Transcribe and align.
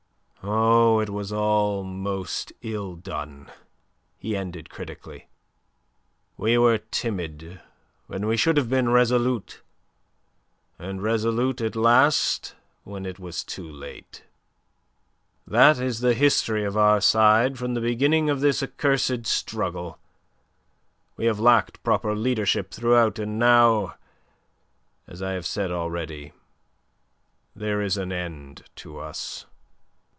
"Oh, 0.43 0.99
it 0.99 1.11
was 1.11 1.31
all 1.31 1.83
most 1.83 2.51
ill 2.63 2.95
done," 2.95 3.51
he 4.17 4.35
ended 4.35 4.71
critically. 4.71 5.27
"We 6.35 6.57
were 6.57 6.79
timid 6.79 7.61
when 8.07 8.25
we 8.25 8.37
should 8.37 8.57
have 8.57 8.67
been 8.67 8.89
resolute, 8.89 9.61
and 10.79 10.99
resolute 11.03 11.61
at 11.61 11.75
last 11.75 12.55
when 12.83 13.05
it 13.05 13.19
was 13.19 13.43
too 13.43 13.71
late. 13.71 14.23
That 15.45 15.77
is 15.77 15.99
the 15.99 16.15
history 16.15 16.63
of 16.63 16.75
our 16.75 17.01
side 17.01 17.59
from 17.59 17.75
the 17.75 17.81
beginning 17.81 18.27
of 18.27 18.41
this 18.41 18.63
accursed 18.63 19.27
struggle. 19.27 19.99
We 21.17 21.25
have 21.25 21.39
lacked 21.39 21.83
proper 21.83 22.15
leadership 22.15 22.71
throughout, 22.71 23.19
and 23.19 23.37
now 23.37 23.93
as 25.05 25.21
I 25.21 25.33
have 25.33 25.45
said 25.45 25.71
already 25.71 26.33
there 27.55 27.79
is 27.79 27.95
an 27.95 28.11
end 28.11 28.63
to 28.77 28.97
us. 28.97 29.45